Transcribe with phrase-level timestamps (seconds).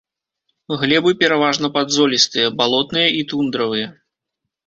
[0.83, 3.87] Глебы пераважна падзолістыя, балотныя і тундравыя.